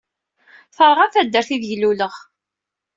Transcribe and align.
Terɣa 0.75 1.05
taddart 1.13 1.49
ideg 1.55 1.73
luleɣ. 1.81 2.13